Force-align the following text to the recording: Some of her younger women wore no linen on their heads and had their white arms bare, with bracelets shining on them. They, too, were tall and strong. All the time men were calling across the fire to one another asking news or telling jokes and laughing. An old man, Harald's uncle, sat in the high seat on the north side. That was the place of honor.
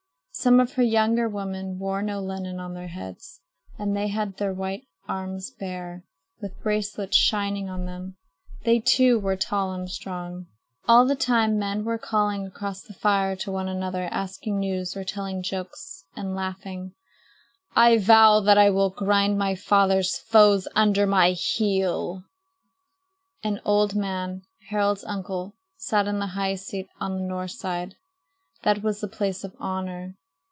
Some 0.33 0.59
of 0.61 0.73
her 0.73 0.81
younger 0.81 1.29
women 1.29 1.77
wore 1.77 2.01
no 2.01 2.19
linen 2.19 2.59
on 2.59 2.73
their 2.73 2.87
heads 2.87 3.41
and 3.77 3.95
had 3.95 4.37
their 4.37 4.53
white 4.55 4.87
arms 5.07 5.51
bare, 5.51 6.03
with 6.41 6.59
bracelets 6.63 7.15
shining 7.15 7.69
on 7.69 7.85
them. 7.85 8.15
They, 8.63 8.79
too, 8.79 9.19
were 9.19 9.35
tall 9.35 9.71
and 9.71 9.87
strong. 9.87 10.47
All 10.87 11.05
the 11.05 11.13
time 11.17 11.59
men 11.59 11.83
were 11.83 11.99
calling 11.99 12.47
across 12.47 12.81
the 12.81 12.93
fire 12.95 13.35
to 13.35 13.51
one 13.51 13.67
another 13.67 14.07
asking 14.09 14.57
news 14.57 14.97
or 14.97 15.03
telling 15.03 15.43
jokes 15.43 16.05
and 16.15 16.33
laughing. 16.33 16.93
An 17.75 18.03
old 18.07 18.45
man, 23.95 24.41
Harald's 24.69 25.03
uncle, 25.03 25.53
sat 25.77 26.07
in 26.07 26.17
the 26.19 26.27
high 26.27 26.55
seat 26.55 26.87
on 26.99 27.13
the 27.17 27.21
north 27.27 27.51
side. 27.51 27.95
That 28.63 28.81
was 28.81 29.01
the 29.01 29.07
place 29.07 29.43
of 29.43 29.55
honor. 29.59 30.15